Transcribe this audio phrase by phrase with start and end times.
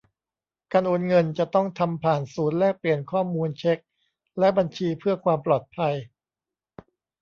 [0.71, 3.77] การโอนเงินจะต้องทำผ่านศูนย์แลกเปลี่ยนข้อมูลเช็ก
[4.39, 5.93] และบัญชีเพื่อความปลอดภัย